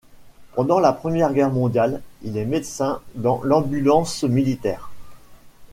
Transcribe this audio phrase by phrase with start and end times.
[0.55, 4.89] Pendant la Première Guerre mondiale, il est médecin dans l'ambulance militaire.